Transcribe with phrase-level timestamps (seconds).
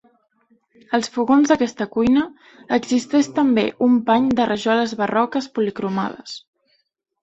[0.97, 2.25] Als fogons d'aquesta cuina,
[2.79, 6.39] existeix també un pany de rajoles barroques policromades.